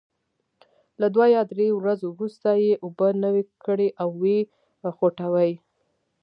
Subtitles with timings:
[1.01, 4.37] له دوه یا درې ورځو وروسته یې اوبه نوي کړئ او وې
[4.95, 5.51] خوټوئ.